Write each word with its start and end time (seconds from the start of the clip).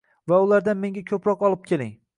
Va 0.31 0.39
ulardan 0.45 0.81
menga 0.85 1.05
ko‘proq 1.13 1.47
olib 1.51 1.65
keling. 1.73 1.95